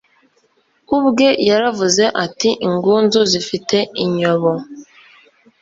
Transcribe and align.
ubwe 0.97 1.27
yaravuze 1.49 2.03
ati 2.25 2.49
ingunzu 2.67 3.19
zifite 3.31 3.77
inyobo 4.03 4.51